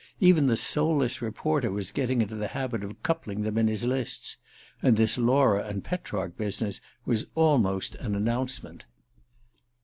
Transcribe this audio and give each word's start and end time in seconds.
Even 0.19 0.47
the 0.47 0.57
soulless 0.57 1.21
reporter 1.21 1.69
was 1.69 1.91
getting 1.91 2.23
into 2.23 2.33
the 2.35 2.47
habit 2.47 2.83
of 2.83 3.03
coupling 3.03 3.43
them 3.43 3.55
in 3.59 3.67
his 3.67 3.85
lists. 3.85 4.37
And 4.81 4.97
this 4.97 5.15
Laura 5.15 5.63
and 5.67 5.83
Petrarch 5.83 6.35
business 6.35 6.81
was 7.05 7.27
almost 7.35 7.93
an 7.93 8.15
announcement... 8.15 8.85